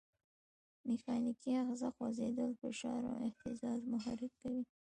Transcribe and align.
میخانیکي 0.87 1.51
آخذه 1.63 1.89
خوځېدل، 1.95 2.51
فشار 2.61 3.01
او 3.11 3.15
اهتزاز 3.27 3.81
محرک 3.93 4.31
کوي. 4.41 4.63